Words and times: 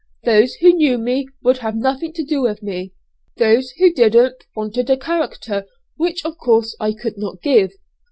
Those 0.23 0.55
who 0.55 0.73
knew 0.73 0.97
me 0.97 1.27
would 1.43 1.59
have 1.59 1.75
nothing 1.75 2.11
to 2.13 2.23
do 2.23 2.41
with 2.41 2.63
me; 2.63 2.91
those 3.37 3.69
who 3.77 3.93
didn't 3.93 4.45
wanted 4.55 4.89
a 4.89 4.97
character, 4.97 5.67
which 5.95 6.25
of 6.25 6.39
course 6.39 6.75
I 6.79 6.93
could 6.93 7.19
not 7.19 7.43
give. 7.43 7.71